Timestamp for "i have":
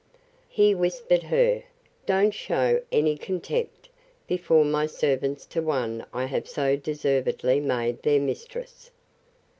6.11-6.47